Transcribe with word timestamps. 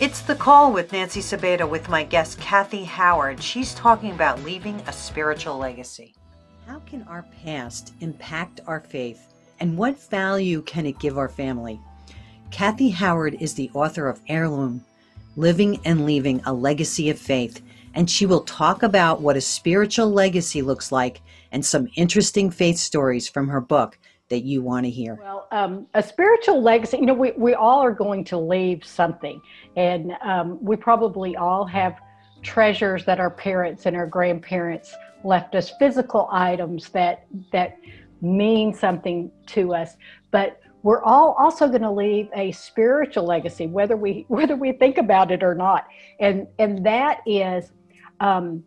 It's 0.00 0.20
the 0.20 0.36
call 0.36 0.72
with 0.72 0.92
Nancy 0.92 1.18
Sabato 1.18 1.68
with 1.68 1.88
my 1.88 2.04
guest 2.04 2.38
Kathy 2.38 2.84
Howard. 2.84 3.42
She's 3.42 3.74
talking 3.74 4.12
about 4.12 4.40
leaving 4.44 4.80
a 4.86 4.92
spiritual 4.92 5.58
legacy. 5.58 6.14
How 6.68 6.78
can 6.86 7.02
our 7.08 7.24
past 7.42 7.94
impact 7.98 8.60
our 8.68 8.78
faith 8.78 9.34
and 9.58 9.76
what 9.76 10.00
value 10.08 10.62
can 10.62 10.86
it 10.86 11.00
give 11.00 11.18
our 11.18 11.28
family? 11.28 11.80
Kathy 12.52 12.90
Howard 12.90 13.38
is 13.40 13.54
the 13.54 13.72
author 13.74 14.06
of 14.06 14.20
Heirloom 14.28 14.84
Living 15.34 15.80
and 15.84 16.06
Leaving 16.06 16.42
a 16.46 16.52
Legacy 16.52 17.10
of 17.10 17.18
Faith, 17.18 17.60
and 17.92 18.08
she 18.08 18.24
will 18.24 18.42
talk 18.42 18.84
about 18.84 19.20
what 19.20 19.36
a 19.36 19.40
spiritual 19.40 20.08
legacy 20.08 20.62
looks 20.62 20.92
like 20.92 21.22
and 21.50 21.66
some 21.66 21.88
interesting 21.96 22.52
faith 22.52 22.78
stories 22.78 23.28
from 23.28 23.48
her 23.48 23.60
book 23.60 23.98
that 24.28 24.44
you 24.44 24.62
want 24.62 24.84
to 24.84 24.90
hear? 24.90 25.18
Well, 25.20 25.48
um, 25.50 25.86
a 25.94 26.02
spiritual 26.02 26.62
legacy, 26.62 26.98
you 26.98 27.06
know, 27.06 27.14
we, 27.14 27.32
we 27.32 27.54
all 27.54 27.80
are 27.80 27.92
going 27.92 28.24
to 28.24 28.38
leave 28.38 28.84
something. 28.84 29.40
And 29.76 30.12
um, 30.22 30.62
we 30.62 30.76
probably 30.76 31.36
all 31.36 31.64
have 31.66 31.98
treasures 32.42 33.04
that 33.06 33.20
our 33.20 33.30
parents 33.30 33.86
and 33.86 33.96
our 33.96 34.06
grandparents 34.06 34.94
left 35.24 35.54
us, 35.54 35.72
physical 35.78 36.28
items 36.30 36.90
that, 36.90 37.26
that 37.52 37.78
mean 38.20 38.74
something 38.74 39.30
to 39.46 39.74
us. 39.74 39.96
But 40.30 40.60
we're 40.82 41.02
all 41.02 41.34
also 41.38 41.68
going 41.68 41.82
to 41.82 41.90
leave 41.90 42.28
a 42.34 42.52
spiritual 42.52 43.24
legacy, 43.24 43.66
whether 43.66 43.96
we 43.96 44.24
whether 44.28 44.56
we 44.56 44.72
think 44.72 44.98
about 44.98 45.30
it 45.30 45.42
or 45.42 45.54
not, 45.54 45.86
and 46.20 46.46
and 46.58 46.84
that 46.86 47.20
is 47.26 47.72
um, 48.20 48.62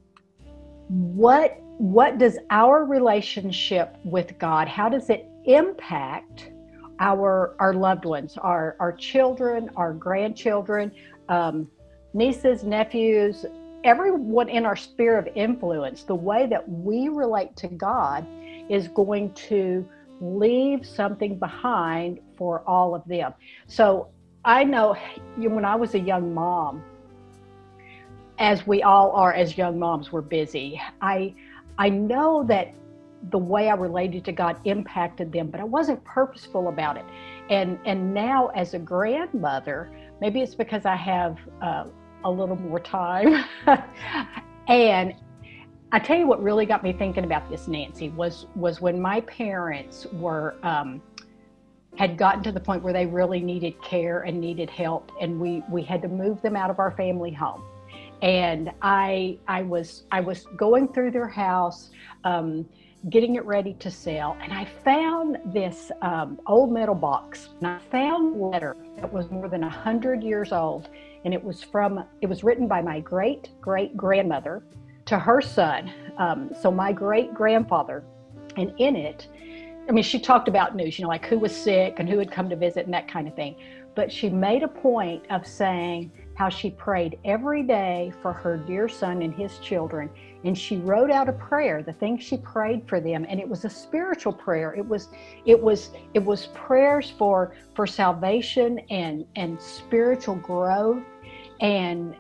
what 0.88 1.58
what 1.78 2.18
does 2.18 2.38
our 2.50 2.86
relationship 2.86 3.98
with 4.04 4.38
God? 4.38 4.68
How 4.68 4.90
does 4.90 5.10
it 5.10 5.31
impact 5.46 6.52
our 7.00 7.56
our 7.60 7.74
loved 7.74 8.06
ones, 8.06 8.38
our 8.38 8.76
our 8.80 8.92
children, 8.92 9.70
our 9.76 9.94
grandchildren, 9.94 10.92
um, 11.30 11.68
nieces, 12.14 12.64
nephews, 12.64 13.46
everyone 13.84 14.50
in 14.50 14.66
our 14.66 14.76
sphere 14.76 15.18
of 15.18 15.28
influence. 15.36 16.04
The 16.04 16.16
way 16.16 16.48
that 16.48 16.68
we 16.70 17.10
relate 17.10 17.56
to 17.58 17.68
God 17.68 18.26
is 18.70 18.88
going 18.90 19.34
to 19.34 19.88
leave 20.20 20.86
something 20.86 21.40
behind 21.40 22.20
for 22.38 22.62
all 22.68 22.94
of 22.94 23.04
them. 23.06 23.34
So 23.68 24.10
I 24.46 24.64
know 24.64 24.96
when 25.38 25.66
I 25.66 25.76
was 25.76 25.96
a 25.96 26.00
young 26.00 26.34
mom, 26.34 26.84
as 28.38 28.66
we 28.66 28.84
all 28.84 29.12
are 29.12 29.34
as 29.34 29.58
young 29.58 29.78
moms, 29.80 30.12
we're 30.12 30.22
busy. 30.22 30.82
I 31.02 31.34
I 31.78 31.90
know 31.90 32.44
that 32.48 32.74
the 33.30 33.38
way 33.38 33.70
I 33.70 33.76
related 33.76 34.26
to 34.26 34.32
God 34.32 34.58
impacted 34.66 35.32
them, 35.32 35.48
but 35.48 35.60
I 35.60 35.64
wasn't 35.64 36.04
purposeful 36.04 36.70
about 36.70 36.98
it. 36.98 37.06
And 37.50 37.78
and 37.86 38.14
now 38.14 38.48
as 38.56 38.74
a 38.74 38.80
grandmother, 38.80 39.92
maybe 40.20 40.42
it's 40.42 40.56
because 40.56 40.86
I 40.86 40.96
have 40.96 41.38
uh, 41.62 41.86
a 42.24 42.32
little 42.32 42.56
more 42.56 42.80
time. 42.80 43.44
and 44.68 45.14
I 45.92 46.00
tell 46.00 46.18
you 46.18 46.26
what 46.26 46.42
really 46.42 46.66
got 46.66 46.84
me 46.84 46.94
thinking 46.94 47.26
about 47.26 47.50
this, 47.50 47.68
Nancy, 47.68 48.10
was 48.10 48.48
was 48.56 48.82
when 48.82 49.00
my 49.00 49.22
parents 49.22 50.08
were 50.14 50.56
um, 50.64 51.02
had 51.98 52.18
gotten 52.18 52.42
to 52.44 52.52
the 52.52 52.60
point 52.60 52.82
where 52.82 52.94
they 52.94 53.06
really 53.06 53.42
needed 53.42 53.82
care 53.84 54.22
and 54.22 54.40
needed 54.40 54.70
help, 54.70 55.12
and 55.22 55.40
we 55.40 55.64
we 55.70 55.84
had 55.84 56.02
to 56.02 56.08
move 56.08 56.42
them 56.42 56.56
out 56.56 56.70
of 56.70 56.80
our 56.80 56.92
family 56.92 57.32
home. 57.32 57.62
And 58.22 58.72
I 58.82 59.38
I 59.48 59.64
was 59.64 60.04
I 60.12 60.22
was 60.22 60.46
going 60.56 60.88
through 60.94 61.12
their 61.12 61.28
house. 61.28 61.92
Um, 62.24 62.66
getting 63.10 63.36
it 63.36 63.46
ready 63.46 63.74
to 63.76 63.90
sell, 63.90 64.38
and 64.42 64.54
I 64.54 64.66
found 64.84 65.38
this 65.46 65.92
um, 66.02 66.40
old 66.46 66.72
metal 66.72 66.96
box. 66.96 67.50
And 67.60 67.68
I 67.68 67.80
found 67.90 68.36
a 68.36 68.46
letter 68.46 68.76
that 68.98 69.12
was 69.12 69.30
more 69.32 69.50
than 69.50 69.64
a 69.64 69.70
hundred 69.70 70.24
years 70.24 70.52
old, 70.52 70.90
and 71.26 71.34
it 71.34 71.44
was 71.44 71.64
from 71.64 72.04
it 72.22 72.28
was 72.28 72.44
written 72.44 72.68
by 72.68 72.82
my 72.82 73.00
great 73.00 73.50
great 73.60 73.98
grandmother 73.98 74.64
to 75.06 75.18
her 75.18 75.42
son. 75.42 75.92
Um, 76.18 76.52
so 76.62 76.70
my 76.70 76.92
great 76.92 77.34
grandfather, 77.34 78.04
and 78.56 78.72
in 78.78 78.96
it, 78.96 79.28
I 79.90 79.92
mean, 79.92 80.04
she 80.04 80.20
talked 80.20 80.48
about 80.48 80.76
news, 80.76 81.00
you 81.00 81.04
know, 81.04 81.10
like 81.10 81.26
who 81.26 81.40
was 81.40 81.56
sick 81.56 81.96
and 81.98 82.08
who 82.08 82.20
had 82.20 82.32
come 82.32 82.50
to 82.50 82.56
visit 82.56 82.86
and 82.86 82.94
that 82.94 83.08
kind 83.08 83.28
of 83.28 83.36
thing. 83.36 83.56
But 83.96 84.12
she 84.12 84.30
made 84.30 84.64
a 84.64 84.68
point 84.68 85.24
of 85.30 85.46
saying 85.46 86.12
how 86.36 86.50
she 86.50 86.72
prayed 86.72 87.20
every 87.26 87.64
day 87.64 88.12
for 88.22 88.34
her 88.34 88.58
dear 88.58 88.88
son 88.88 89.22
and 89.22 89.34
his 89.34 89.58
children. 89.60 90.10
And 90.44 90.58
she 90.58 90.78
wrote 90.78 91.12
out 91.12 91.30
a 91.30 91.34
prayer 91.34 91.84
the 91.84 91.94
things 91.94 92.24
she 92.24 92.38
prayed 92.38 92.88
for 92.88 93.00
them. 93.00 93.26
And 93.30 93.40
it 93.40 93.48
was 93.48 93.66
a 93.66 93.70
spiritual 93.70 94.34
prayer. 94.34 94.74
It 94.74 94.88
was 94.88 95.10
it 95.46 95.62
was 95.62 95.92
it 96.14 96.24
was 96.24 96.48
prayers 96.48 97.12
for 97.18 97.54
for 97.76 97.86
salvation 97.86 98.80
and 98.90 99.26
and 99.36 99.62
spiritual 99.62 100.36
growth. 100.36 101.04
And 101.60 102.16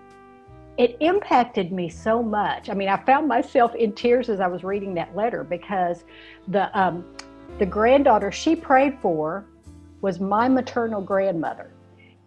it 0.77 0.97
impacted 0.99 1.71
me 1.71 1.89
so 1.89 2.21
much. 2.21 2.69
I 2.69 2.73
mean 2.73 2.89
i 2.89 2.97
found 2.97 3.27
myself 3.27 3.73
in 3.75 3.93
tears 3.93 4.29
as 4.29 4.39
i 4.39 4.47
was 4.47 4.63
reading 4.63 4.93
that 4.95 5.15
letter 5.15 5.43
because 5.43 6.03
the 6.47 6.79
um, 6.79 7.05
the 7.59 7.65
granddaughter 7.65 8.31
she 8.31 8.55
prayed 8.55 8.97
for 9.01 9.45
was 10.01 10.19
my 10.19 10.47
maternal 10.47 11.01
grandmother 11.01 11.71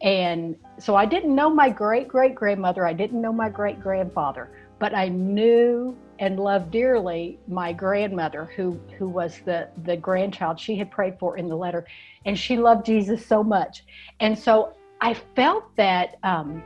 and 0.05 0.55
so 0.79 0.95
i 0.95 1.05
didn't 1.05 1.35
know 1.35 1.51
my 1.51 1.69
great 1.69 2.07
great 2.07 2.35
grandmother. 2.35 2.87
I 2.87 2.93
didn't 2.93 3.21
know 3.21 3.33
my 3.33 3.49
great 3.49 3.81
grandfather 3.81 4.51
but 4.79 4.95
I 4.95 5.09
knew 5.09 5.97
and 6.19 6.39
loved 6.39 6.71
dearly 6.71 7.39
my 7.49 7.73
grandmother 7.73 8.45
who 8.57 8.79
who 8.99 9.09
was 9.09 9.41
the 9.45 9.69
the 9.85 9.97
grandchild 9.97 10.61
she 10.61 10.77
had 10.77 10.91
prayed 10.91 11.19
for 11.19 11.37
in 11.37 11.49
the 11.49 11.57
letter. 11.57 11.87
And 12.27 12.39
she 12.39 12.57
loved 12.57 12.87
jesus 12.87 13.25
so 13.27 13.43
much. 13.43 13.85
And 14.21 14.39
so 14.39 14.75
i 15.01 15.15
felt 15.35 15.65
that 15.77 16.17
um, 16.23 16.63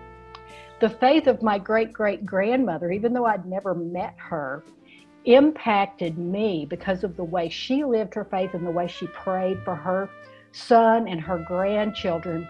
the 0.80 0.90
faith 0.90 1.26
of 1.26 1.42
my 1.42 1.58
great 1.58 1.92
great 1.92 2.26
grandmother 2.26 2.90
even 2.92 3.12
though 3.12 3.24
i'd 3.26 3.46
never 3.46 3.74
met 3.74 4.14
her 4.16 4.64
impacted 5.24 6.18
me 6.18 6.66
because 6.68 7.04
of 7.04 7.16
the 7.16 7.24
way 7.24 7.48
she 7.48 7.84
lived 7.84 8.14
her 8.14 8.24
faith 8.24 8.54
and 8.54 8.66
the 8.66 8.70
way 8.70 8.86
she 8.86 9.06
prayed 9.08 9.58
for 9.64 9.74
her 9.74 10.10
son 10.52 11.08
and 11.08 11.20
her 11.20 11.44
grandchildren 11.46 12.46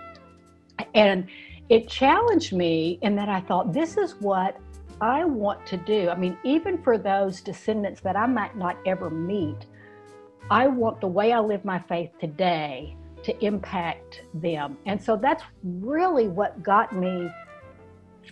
and 0.95 1.27
it 1.69 1.89
challenged 1.89 2.53
me 2.53 2.99
in 3.03 3.15
that 3.17 3.29
i 3.29 3.41
thought 3.41 3.73
this 3.73 3.97
is 3.97 4.15
what 4.21 4.59
I 5.01 5.25
want 5.25 5.65
to 5.67 5.77
do, 5.77 6.09
I 6.09 6.17
mean, 6.17 6.37
even 6.43 6.83
for 6.83 6.99
those 6.99 7.41
descendants 7.41 8.01
that 8.01 8.17
I 8.17 8.27
might 8.27 8.57
not 8.57 8.77
ever 8.85 9.11
meet, 9.11 9.67
I 10.51 10.67
want 10.67 11.01
the 11.01 11.07
way 11.07 11.33
I 11.33 11.41
live 11.41 11.65
my 11.65 11.79
faith 11.79 12.11
today 12.19 12.97
to 13.23 13.45
impact 13.45 14.23
them. 14.35 14.77
And 14.87 15.03
so 15.03 15.17
that's 15.17 15.43
really 15.63 16.29
what 16.29 16.63
got 16.63 16.95
me 16.95 17.29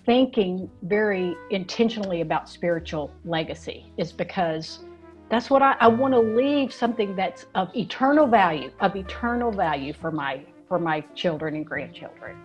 thinking 0.05 0.71
very 0.83 1.37
intentionally 1.51 2.21
about 2.21 2.49
spiritual 2.49 3.12
legacy, 3.25 3.93
is 3.97 4.12
because 4.12 4.81
that's 5.29 5.51
what 5.51 5.62
I, 5.62 5.77
I 5.81 5.89
want 5.89 6.15
to 6.15 6.21
leave 6.21 6.73
something 6.73 7.15
that's 7.15 7.47
of 7.55 7.75
eternal 7.77 8.27
value, 8.27 8.71
of 8.81 8.97
eternal 8.97 9.53
value 9.53 9.93
for 9.93 10.11
my 10.11 10.41
for 10.69 10.78
my 10.78 11.00
children 11.15 11.54
and 11.54 11.66
grandchildren. 11.66 12.37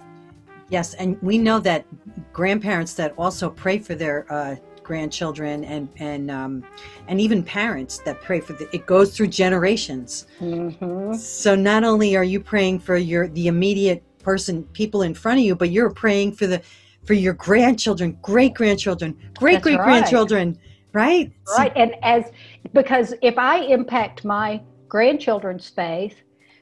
Yes, 0.69 0.93
and 0.93 1.21
we 1.21 1.37
know 1.37 1.59
that 1.59 1.85
grandparents 2.31 2.93
that 2.93 3.13
also 3.17 3.49
pray 3.49 3.77
for 3.79 3.93
their 3.93 4.25
uh, 4.31 4.55
grandchildren 4.83 5.63
and 5.65 5.89
and 5.97 6.31
um, 6.31 6.63
and 7.07 7.19
even 7.19 7.43
parents 7.43 7.99
that 7.99 8.21
pray 8.21 8.39
for 8.39 8.53
the, 8.53 8.73
it 8.73 8.85
goes 8.85 9.15
through 9.15 9.27
generations. 9.27 10.27
Mm-hmm. 10.39 11.13
So 11.13 11.55
not 11.55 11.83
only 11.83 12.15
are 12.15 12.23
you 12.23 12.39
praying 12.39 12.79
for 12.79 12.97
your 12.97 13.27
the 13.27 13.47
immediate 13.47 14.03
person, 14.19 14.63
people 14.73 15.01
in 15.01 15.13
front 15.13 15.39
of 15.39 15.45
you, 15.45 15.55
but 15.55 15.71
you're 15.71 15.89
praying 15.89 16.33
for 16.33 16.47
the 16.47 16.61
for 17.05 17.13
your 17.13 17.33
grandchildren, 17.33 18.17
great 18.21 18.53
grandchildren, 18.53 19.17
great 19.37 19.61
great 19.61 19.77
grandchildren, 19.77 20.57
right? 20.93 21.31
Right, 21.57 21.73
so, 21.73 21.81
and 21.81 21.95
as 22.03 22.31
because 22.73 23.13
if 23.21 23.37
I 23.37 23.59
impact 23.59 24.23
my 24.23 24.61
grandchildren's 24.87 25.69
faith, 25.69 26.15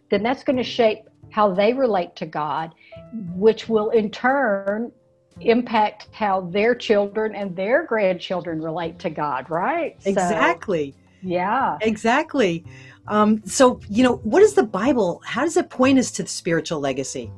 then 0.10 0.24
that's 0.24 0.44
going 0.44 0.58
to 0.58 0.64
shape 0.64 1.09
how 1.32 1.54
they 1.54 1.74
relate 1.74 2.16
to 2.18 2.26
God, 2.26 2.74
which 3.36 3.70
will 3.70 3.90
in 3.92 4.10
turn 4.10 4.92
impact 5.42 6.08
how 6.12 6.42
their 6.42 6.76
children 6.76 7.36
and 7.36 7.56
their 7.56 7.86
grandchildren 7.86 8.62
relate 8.62 9.00
to 9.00 9.10
God, 9.10 9.50
right? 9.50 9.98
Exactly. 10.06 10.92
So, 10.92 10.98
yeah. 11.22 11.78
Exactly. 11.82 12.66
Um, 13.08 13.42
so, 13.46 13.80
you 13.90 14.04
know, 14.04 14.18
what 14.18 14.42
is 14.44 14.54
the 14.54 14.64
Bible? 14.64 15.22
How 15.26 15.44
does 15.44 15.58
it 15.58 15.70
point 15.70 15.98
us 15.98 16.12
to 16.12 16.24
the 16.24 16.30
spiritual 16.30 16.80
legacy? 16.80 17.32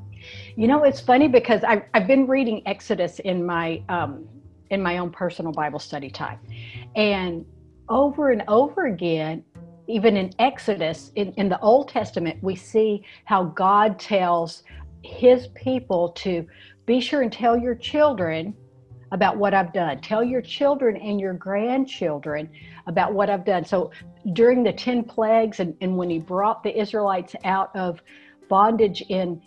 You 0.55 0.67
know, 0.67 0.83
it's 0.83 0.99
funny 0.99 1.27
because 1.27 1.63
I, 1.63 1.83
I've 1.93 2.07
been 2.07 2.27
reading 2.27 2.61
Exodus 2.65 3.19
in 3.19 3.45
my 3.45 3.81
um, 3.89 4.27
in 4.69 4.81
my 4.81 4.99
own 4.99 5.09
personal 5.09 5.51
Bible 5.51 5.79
study 5.79 6.09
time, 6.09 6.39
and 6.95 7.45
over 7.89 8.31
and 8.31 8.43
over 8.47 8.85
again, 8.85 9.43
even 9.91 10.17
in 10.17 10.31
Exodus, 10.39 11.11
in, 11.15 11.33
in 11.33 11.49
the 11.49 11.59
Old 11.59 11.89
Testament, 11.89 12.41
we 12.41 12.55
see 12.55 13.03
how 13.25 13.45
God 13.45 13.99
tells 13.99 14.63
his 15.03 15.47
people 15.49 16.09
to 16.09 16.45
be 16.85 16.99
sure 16.99 17.21
and 17.21 17.31
tell 17.31 17.57
your 17.57 17.75
children 17.75 18.55
about 19.11 19.37
what 19.37 19.53
I've 19.53 19.73
done. 19.73 19.99
Tell 20.01 20.23
your 20.23 20.41
children 20.41 20.95
and 20.95 21.19
your 21.19 21.33
grandchildren 21.33 22.49
about 22.87 23.13
what 23.13 23.29
I've 23.29 23.45
done. 23.45 23.65
So 23.65 23.91
during 24.33 24.63
the 24.63 24.71
10 24.71 25.03
plagues 25.03 25.59
and, 25.59 25.75
and 25.81 25.97
when 25.97 26.09
he 26.09 26.19
brought 26.19 26.63
the 26.63 26.77
Israelites 26.79 27.35
out 27.43 27.75
of 27.75 28.01
bondage 28.49 29.01
in 29.09 29.41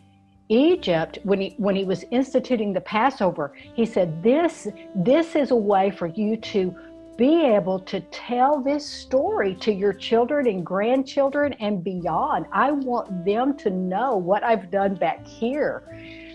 Egypt, 0.51 1.19
when 1.23 1.41
he 1.41 1.55
when 1.57 1.75
he 1.75 1.85
was 1.85 2.05
instituting 2.11 2.75
the 2.75 2.81
Passover, 2.83 3.55
he 3.75 3.87
said, 3.87 4.23
"This 4.23 4.69
this 4.95 5.35
is 5.35 5.51
a 5.51 5.57
way 5.57 5.91
for 5.91 6.07
you 6.07 6.37
to 6.37 6.75
be 7.17 7.45
able 7.45 7.79
to 7.81 8.01
tell 8.01 8.61
this 8.61 8.85
story 8.85 9.55
to 9.57 9.73
your 9.73 9.93
children 9.93 10.47
and 10.47 10.65
grandchildren 10.65 11.53
and 11.55 11.85
beyond. 11.85 12.47
I 12.53 12.71
want 12.71 13.25
them 13.25 13.57
to 13.59 13.71
know 13.71 14.17
what 14.17 14.43
I've 14.43 14.71
done 14.71 14.95
back 14.95 15.27
here." 15.27 15.83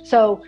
So 0.04 0.42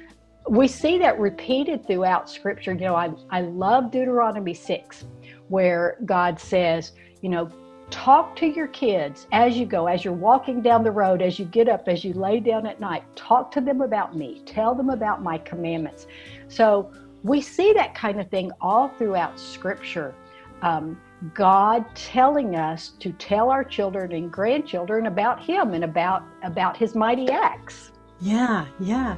we 0.50 0.68
see 0.68 0.98
that 1.00 1.20
repeated 1.20 1.86
throughout 1.86 2.30
Scripture. 2.30 2.74
You 2.74 2.80
know, 2.80 2.96
I 2.96 3.12
I 3.30 3.42
love 3.42 3.92
Deuteronomy 3.92 4.54
six, 4.54 5.06
where 5.50 5.98
God 6.06 6.40
says, 6.40 6.94
you 7.22 7.30
know, 7.30 7.50
talk 7.90 8.38
to 8.38 8.46
your 8.48 8.68
kids 8.68 9.28
as 9.34 9.58
you 9.58 9.66
go, 9.66 9.86
as 9.86 10.06
you're 10.06 10.14
walking 10.14 10.62
down 10.62 10.82
the 10.84 10.92
road, 10.92 11.22
as 11.22 11.38
you 11.38 11.46
get 11.46 11.68
up, 11.68 11.90
as 11.90 12.06
you 12.06 12.14
lay 12.14 12.40
down 12.40 12.66
at 12.66 12.80
night. 12.80 13.04
Talk 13.16 13.52
to 13.52 13.62
them 13.62 13.82
about 13.82 14.16
me. 14.16 14.42
Tell 14.46 14.74
them 14.74 14.90
about 14.90 15.22
my 15.22 15.38
commandments. 15.38 16.08
So 16.48 16.90
we 17.24 17.42
see 17.42 17.74
that 17.74 17.94
kind 17.96 18.20
of 18.20 18.30
thing 18.30 18.52
all 18.62 18.90
throughout 18.98 19.40
Scripture. 19.40 20.14
Um, 20.62 21.00
God 21.34 21.86
telling 21.96 22.56
us 22.56 22.90
to 23.00 23.12
tell 23.14 23.52
our 23.52 23.64
children 23.64 24.12
and 24.12 24.32
grandchildren 24.32 25.06
about 25.06 25.44
Him 25.44 25.74
and 25.74 25.84
about 25.84 26.24
about 26.44 26.76
His 26.78 26.96
mighty 26.96 27.30
acts. 27.30 27.92
Yeah, 28.20 28.66
yeah. 28.80 29.16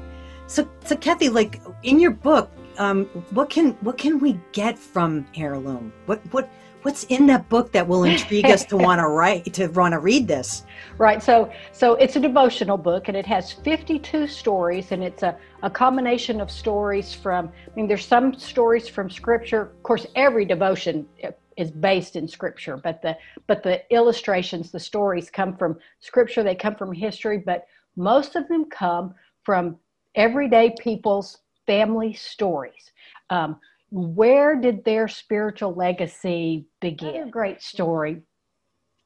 So, 0.47 0.67
so 0.83 0.95
Kathy, 0.95 1.29
like 1.29 1.61
in 1.83 1.99
your 1.99 2.11
book, 2.11 2.51
um, 2.77 3.05
what 3.31 3.49
can 3.49 3.71
what 3.81 3.97
can 3.97 4.19
we 4.19 4.39
get 4.51 4.77
from 4.77 5.25
heirloom? 5.35 5.93
What 6.05 6.21
what 6.31 6.49
what's 6.83 7.03
in 7.05 7.27
that 7.27 7.49
book 7.49 7.71
that 7.71 7.87
will 7.87 8.03
intrigue 8.03 8.45
us 8.45 8.65
to 8.65 8.77
want 8.87 8.99
to 8.99 9.07
write 9.07 9.53
to 9.53 9.67
want 9.67 9.93
to 9.93 9.99
read 9.99 10.27
this? 10.27 10.63
Right 10.97 11.21
so 11.21 11.51
so 11.71 11.95
it's 11.95 12.15
a 12.15 12.19
devotional 12.19 12.77
book 12.77 13.07
and 13.07 13.17
it 13.17 13.25
has 13.25 13.51
52 13.51 14.27
stories 14.27 14.91
and 14.91 15.03
it's 15.03 15.23
a, 15.23 15.37
a 15.63 15.69
combination 15.69 16.39
of 16.39 16.51
stories 16.51 17.13
from 17.13 17.49
i 17.67 17.75
mean 17.75 17.87
there's 17.87 18.05
some 18.05 18.33
stories 18.35 18.87
from 18.87 19.09
scripture. 19.09 19.61
Of 19.61 19.83
course 19.83 20.05
every 20.15 20.45
devotion 20.45 21.07
is 21.55 21.71
based 21.71 22.15
in 22.15 22.27
scripture 22.27 22.77
but 22.77 23.01
the 23.01 23.17
but 23.47 23.63
the 23.63 23.81
illustrations 23.93 24.71
the 24.71 24.79
stories 24.79 25.29
come 25.29 25.55
from 25.55 25.77
scripture 25.99 26.43
they 26.43 26.55
come 26.55 26.75
from 26.75 26.91
history 26.91 27.37
but 27.37 27.67
most 27.95 28.35
of 28.35 28.47
them 28.47 28.65
come 28.65 29.13
from 29.43 29.77
everyday 30.15 30.73
people's 30.79 31.39
family 31.65 32.13
stories. 32.13 32.91
Um, 33.29 33.59
where 33.93 34.59
did 34.59 34.83
their 34.83 35.07
spiritual 35.07 35.75
legacy 35.75 36.65
begin? 36.81 37.27
A 37.27 37.29
great 37.29 37.61
story 37.61 38.23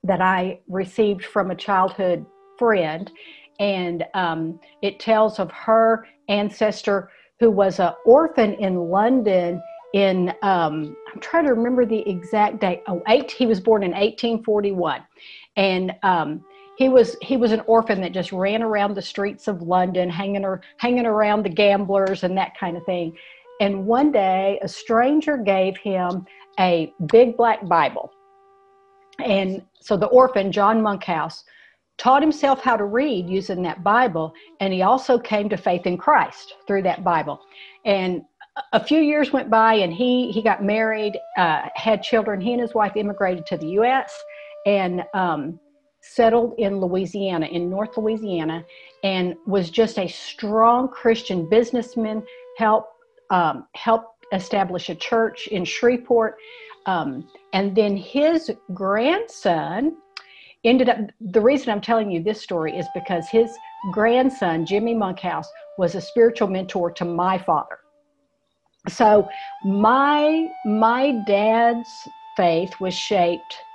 that 0.04 0.22
I 0.22 0.62
received 0.69 1.25
from 1.25 1.51
a 1.51 1.56
childhood 1.56 2.25
friend, 2.57 3.12
and 3.60 4.06
um, 4.13 4.62
it 4.81 5.01
tells 5.01 5.39
of 5.39 5.51
her 5.51 6.07
ancestor 6.30 7.12
who 7.42 7.51
was 7.51 7.81
an 7.81 7.92
orphan 8.06 8.54
in 8.54 8.75
London 8.78 9.62
in 9.94 10.34
um, 10.42 10.95
I'm 11.13 11.19
trying 11.19 11.45
to 11.45 11.54
remember 11.54 11.86
the 11.86 12.07
exact 12.10 12.62
date. 12.62 12.83
Oh, 12.88 13.01
eight. 13.10 13.30
He 13.30 13.45
was 13.45 13.60
born 13.60 13.83
in 13.83 13.92
1841, 13.92 15.01
and 15.57 15.94
um, 16.04 16.45
he 16.78 16.88
was 16.88 17.18
he 17.22 17.36
was 17.36 17.51
an 17.51 17.62
orphan 17.68 18.00
that 18.01 18.13
just 18.13 18.31
ran 18.31 18.62
around 18.62 18.95
the 18.95 19.01
streets 19.01 19.48
of 19.48 19.62
London, 19.62 20.10
hanging 20.10 20.45
or 20.45 20.62
hanging 20.78 21.06
around 21.06 21.44
the 21.44 21.50
gamblers 21.50 22.24
and 22.24 22.38
that 22.38 22.57
kind 22.57 22.78
of 22.78 22.86
thing. 22.86 23.18
And 23.59 23.86
one 23.86 24.12
day, 24.12 24.59
a 24.62 24.68
stranger 24.68 25.38
gave 25.38 25.77
him 25.77 26.25
a 26.59 26.94
big 27.07 27.38
black 27.38 27.68
Bible. 27.68 28.12
And 29.24 29.63
so 29.80 29.98
the 29.98 30.07
orphan, 30.07 30.51
John 30.51 30.81
Monkhouse, 30.81 31.44
taught 31.98 32.21
himself 32.21 32.62
how 32.62 32.77
to 32.77 32.86
read 32.86 33.27
using 33.27 33.63
that 33.63 33.83
Bible. 33.83 34.33
And 34.59 34.71
he 34.71 34.83
also 34.83 35.18
came 35.18 35.50
to 35.50 35.57
faith 35.57 35.88
in 35.88 35.98
Christ 35.98 36.54
through 36.68 36.83
that 36.83 37.04
Bible. 37.04 37.39
And 37.86 38.21
a 38.74 38.83
few 38.83 39.00
years 39.00 39.33
went 39.33 39.50
by 39.50 39.75
and 39.75 39.94
he, 39.94 40.31
he 40.31 40.42
got 40.42 40.63
married, 40.63 41.18
uh, 41.38 41.63
had 41.75 42.04
children. 42.04 42.39
He 42.42 42.54
and 42.54 42.62
his 42.62 42.74
wife 42.74 42.94
immigrated 42.95 43.45
to 43.48 43.57
the 43.57 43.68
U.S. 43.69 44.13
and 44.65 45.04
um, 45.13 45.59
settled 46.01 46.56
in 46.57 46.80
Louisiana, 46.80 47.48
in 47.48 47.69
North 47.69 47.98
Louisiana, 47.98 48.63
and 49.04 49.36
was 49.45 49.69
just 49.69 49.98
a 49.98 50.07
strong 50.07 50.89
Christian 50.89 51.50
businessman, 51.50 52.24
helped 52.57 52.89
um, 53.29 53.68
helped 53.75 54.25
establish 54.33 54.89
a 54.89 54.95
church 54.95 55.47
in 55.47 55.65
Shreveport. 55.65 56.38
Um, 56.85 57.27
and 57.53 57.75
then 57.75 57.97
his 57.97 58.51
grandson 58.74 59.97
ended 60.63 60.89
up, 60.89 60.97
the 61.19 61.41
reason 61.41 61.69
I'm 61.69 61.81
telling 61.81 62.12
you 62.12 62.21
this 62.21 62.41
story 62.41 62.77
is 62.77 62.88
because 62.89 63.29
his 63.29 63.57
grandson, 63.91 64.65
Jimmy 64.65 64.94
Monkhouse, 64.94 65.50
was 65.77 65.95
a 65.95 66.01
spiritual 66.01 66.47
mentor 66.47 66.91
to 66.91 67.06
my 67.06 67.38
father. 67.38 67.79
So 68.89 69.27
my 69.63 70.47
my 70.63 71.12
dad's 71.12 72.07
faith 72.35 72.80
was 72.80 72.94
shaped 72.94 73.65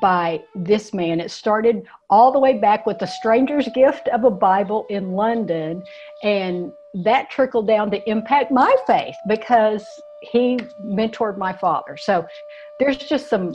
by 0.00 0.42
this 0.54 0.94
man. 0.94 1.20
It 1.20 1.30
started 1.30 1.86
all 2.08 2.32
the 2.32 2.38
way 2.38 2.58
back 2.58 2.86
with 2.86 2.98
the 2.98 3.06
stranger's 3.06 3.68
gift 3.68 4.08
of 4.08 4.24
a 4.24 4.30
Bible 4.30 4.86
in 4.88 5.12
London 5.12 5.82
and 6.22 6.72
that 7.02 7.30
trickled 7.30 7.66
down 7.66 7.90
to 7.90 8.08
impact 8.08 8.50
my 8.52 8.74
faith 8.86 9.16
because 9.28 9.84
he 10.22 10.58
mentored 10.82 11.36
my 11.36 11.52
father. 11.52 11.96
So 11.96 12.24
there's 12.78 12.96
just 12.96 13.28
some 13.28 13.54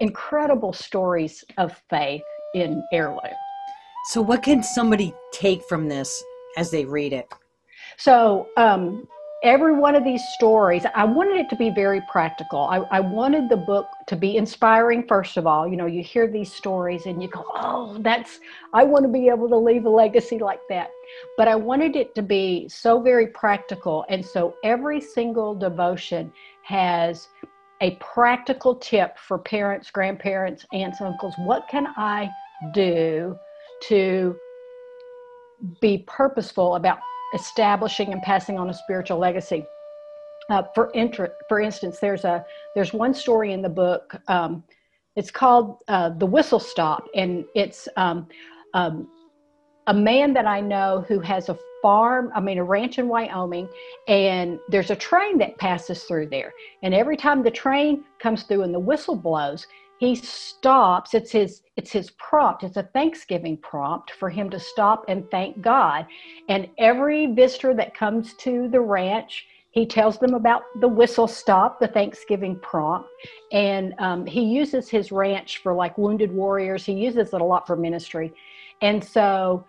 incredible 0.00 0.72
stories 0.72 1.44
of 1.58 1.80
faith 1.90 2.22
in 2.54 2.82
heirloom. 2.92 3.34
So, 4.10 4.22
what 4.22 4.42
can 4.44 4.62
somebody 4.62 5.12
take 5.32 5.62
from 5.68 5.88
this 5.88 6.22
as 6.56 6.70
they 6.70 6.84
read 6.84 7.12
it? 7.12 7.26
So, 7.96 8.46
um, 8.56 9.08
every 9.46 9.72
one 9.72 9.94
of 9.94 10.02
these 10.02 10.24
stories, 10.34 10.84
I 10.94 11.04
wanted 11.04 11.36
it 11.36 11.48
to 11.50 11.56
be 11.56 11.70
very 11.70 12.00
practical. 12.00 12.60
I, 12.60 12.78
I, 12.90 13.00
wanted 13.00 13.48
the 13.48 13.56
book 13.56 13.86
to 14.08 14.16
be 14.16 14.36
inspiring, 14.36 15.06
first 15.06 15.36
of 15.36 15.46
all. 15.46 15.68
You 15.68 15.76
know, 15.76 15.86
you 15.86 16.02
hear 16.02 16.26
these 16.26 16.52
stories 16.52 17.06
and 17.06 17.22
you 17.22 17.28
go, 17.28 17.44
oh, 17.54 17.96
that's, 18.00 18.40
I 18.72 18.82
want 18.82 19.04
to 19.04 19.08
be 19.08 19.28
able 19.28 19.48
to 19.48 19.56
leave 19.56 19.84
a 19.84 19.88
legacy 19.88 20.38
like 20.38 20.58
that. 20.68 20.90
But 21.36 21.46
I 21.46 21.54
wanted 21.54 21.94
it 21.94 22.14
to 22.16 22.22
be 22.22 22.68
so 22.68 23.00
very 23.00 23.28
practical. 23.28 24.04
And 24.08 24.24
so 24.24 24.56
every 24.64 25.00
single 25.00 25.54
devotion 25.54 26.32
has 26.64 27.28
a 27.80 27.92
practical 27.96 28.74
tip 28.74 29.16
for 29.16 29.38
parents, 29.38 29.92
grandparents, 29.92 30.66
aunts, 30.72 31.00
uncles. 31.00 31.34
What 31.38 31.68
can 31.68 31.86
I 31.96 32.28
do 32.74 33.38
to 33.82 34.36
be 35.80 36.04
purposeful 36.06 36.74
about 36.74 36.98
establishing 37.34 38.12
and 38.12 38.22
passing 38.22 38.58
on 38.58 38.70
a 38.70 38.74
spiritual 38.74 39.18
legacy. 39.18 39.64
Uh, 40.48 40.62
for 40.74 40.90
inter- 40.90 41.34
for 41.48 41.60
instance, 41.60 41.98
there's 41.98 42.24
a 42.24 42.44
there's 42.74 42.92
one 42.92 43.12
story 43.12 43.52
in 43.52 43.62
the 43.62 43.68
book. 43.68 44.14
Um, 44.28 44.62
it's 45.16 45.30
called 45.30 45.78
uh, 45.88 46.10
the 46.10 46.26
Whistle 46.26 46.60
Stop, 46.60 47.08
and 47.14 47.44
it's 47.54 47.88
um, 47.96 48.28
um, 48.74 49.08
a 49.86 49.94
man 49.94 50.32
that 50.34 50.46
I 50.46 50.60
know 50.60 51.04
who 51.08 51.20
has 51.20 51.48
a 51.48 51.58
farm, 51.82 52.30
I 52.34 52.40
mean 52.40 52.58
a 52.58 52.64
ranch 52.64 52.98
in 52.98 53.08
Wyoming, 53.08 53.68
and 54.08 54.58
there's 54.68 54.90
a 54.90 54.96
train 54.96 55.38
that 55.38 55.56
passes 55.58 56.04
through 56.04 56.28
there. 56.28 56.52
And 56.82 56.94
every 56.94 57.16
time 57.16 57.42
the 57.42 57.50
train 57.50 58.04
comes 58.18 58.42
through 58.42 58.62
and 58.62 58.74
the 58.74 58.80
whistle 58.80 59.16
blows, 59.16 59.66
he 59.98 60.14
stops 60.14 61.14
it's 61.14 61.30
his 61.30 61.62
it's 61.76 61.90
his 61.90 62.10
prompt 62.12 62.62
it's 62.62 62.76
a 62.76 62.82
thanksgiving 62.94 63.56
prompt 63.56 64.10
for 64.12 64.28
him 64.28 64.50
to 64.50 64.60
stop 64.60 65.04
and 65.08 65.30
thank 65.30 65.60
god. 65.60 66.06
And 66.48 66.68
every 66.78 67.26
visitor 67.26 67.74
that 67.74 67.94
comes 67.94 68.34
to 68.34 68.68
the 68.68 68.80
ranch 68.80 69.46
he 69.76 69.84
tells 69.84 70.18
them 70.18 70.32
about 70.32 70.62
the 70.80 70.88
whistle 70.88 71.28
stop 71.28 71.78
the 71.78 71.88
thanksgiving 71.88 72.58
prompt. 72.60 73.10
And 73.52 73.92
um, 73.98 74.24
he 74.24 74.42
uses 74.42 74.88
his 74.88 75.12
ranch 75.12 75.58
for 75.58 75.74
like 75.74 75.98
wounded 75.98 76.32
warriors. 76.32 76.86
He 76.86 76.94
uses 76.94 77.34
it 77.34 77.40
a 77.42 77.44
lot 77.44 77.66
for 77.66 77.76
ministry. 77.76 78.32
And 78.80 79.04
so 79.04 79.66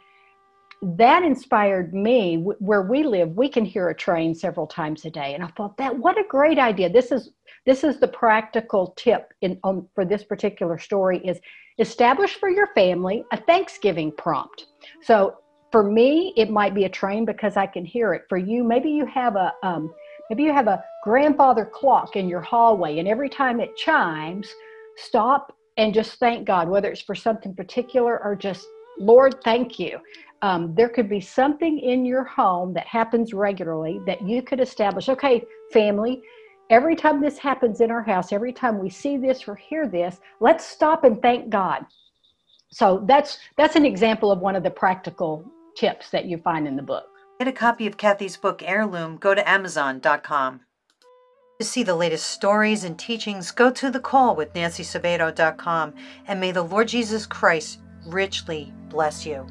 that 0.81 1.23
inspired 1.23 1.93
me 1.93 2.35
where 2.59 2.83
we 2.83 3.03
live 3.03 3.29
we 3.31 3.49
can 3.49 3.65
hear 3.65 3.89
a 3.89 3.95
train 3.95 4.35
several 4.35 4.67
times 4.67 5.05
a 5.05 5.09
day. 5.09 5.33
And 5.33 5.43
i 5.43 5.47
thought 5.47 5.77
that 5.77 5.97
what 5.97 6.19
a 6.19 6.23
great 6.29 6.59
idea. 6.59 6.89
This 6.89 7.11
is 7.11 7.31
this 7.65 7.83
is 7.83 7.99
the 7.99 8.07
practical 8.07 8.93
tip 8.95 9.33
in 9.41 9.59
on, 9.63 9.87
for 9.95 10.05
this 10.05 10.23
particular 10.23 10.77
story 10.77 11.19
is 11.25 11.39
establish 11.79 12.35
for 12.35 12.49
your 12.49 12.67
family 12.75 13.23
a 13.31 13.37
thanksgiving 13.41 14.11
prompt. 14.11 14.67
So 15.01 15.37
for 15.71 15.83
me 15.83 16.33
it 16.37 16.49
might 16.49 16.73
be 16.73 16.85
a 16.85 16.89
train 16.89 17.25
because 17.25 17.57
i 17.57 17.65
can 17.65 17.83
hear 17.83 18.13
it. 18.13 18.23
For 18.29 18.37
you 18.37 18.63
maybe 18.63 18.89
you 18.89 19.05
have 19.07 19.35
a 19.35 19.53
um, 19.63 19.91
maybe 20.29 20.43
you 20.43 20.53
have 20.53 20.67
a 20.67 20.83
grandfather 21.03 21.65
clock 21.65 22.15
in 22.15 22.29
your 22.29 22.41
hallway 22.41 22.99
and 22.99 23.07
every 23.07 23.29
time 23.29 23.59
it 23.59 23.75
chimes 23.77 24.53
stop 24.95 25.55
and 25.77 25.93
just 25.93 26.19
thank 26.19 26.45
god 26.45 26.67
whether 26.67 26.89
it's 26.89 27.01
for 27.01 27.15
something 27.15 27.55
particular 27.55 28.21
or 28.23 28.35
just 28.35 28.65
lord 28.99 29.35
thank 29.43 29.79
you 29.79 29.99
um, 30.41 30.73
there 30.75 30.89
could 30.89 31.09
be 31.09 31.19
something 31.19 31.79
in 31.79 32.05
your 32.05 32.23
home 32.23 32.73
that 32.73 32.87
happens 32.87 33.33
regularly 33.33 33.99
that 34.05 34.21
you 34.21 34.41
could 34.41 34.59
establish 34.59 35.09
okay 35.09 35.43
family 35.71 36.21
every 36.69 36.95
time 36.95 37.21
this 37.21 37.37
happens 37.37 37.81
in 37.81 37.91
our 37.91 38.03
house 38.03 38.31
every 38.31 38.53
time 38.53 38.79
we 38.79 38.89
see 38.89 39.17
this 39.17 39.47
or 39.47 39.55
hear 39.55 39.87
this 39.87 40.19
let's 40.39 40.65
stop 40.65 41.03
and 41.03 41.21
thank 41.21 41.49
god 41.49 41.85
so 42.69 43.03
that's 43.07 43.39
that's 43.57 43.75
an 43.75 43.85
example 43.85 44.31
of 44.31 44.39
one 44.39 44.55
of 44.55 44.63
the 44.63 44.69
practical 44.69 45.43
tips 45.75 46.09
that 46.09 46.25
you 46.25 46.37
find 46.37 46.67
in 46.67 46.75
the 46.75 46.81
book 46.81 47.07
Get 47.39 47.47
a 47.47 47.51
copy 47.51 47.85
of 47.85 47.97
Kathy's 47.97 48.35
book, 48.35 48.63
Heirloom, 48.63 49.17
go 49.17 49.35
to 49.35 49.47
Amazon.com. 49.47 50.61
To 51.59 51.65
see 51.65 51.83
the 51.83 51.95
latest 51.95 52.27
stories 52.27 52.83
and 52.83 52.97
teachings, 52.97 53.51
go 53.51 53.69
to 53.71 53.91
the 53.91 53.99
call 53.99 54.35
with 54.35 54.53
NancySabato.com 54.53 55.93
and 56.27 56.39
may 56.39 56.51
the 56.51 56.63
Lord 56.63 56.87
Jesus 56.87 57.27
Christ 57.27 57.79
richly 58.07 58.73
bless 58.89 59.25
you. 59.25 59.45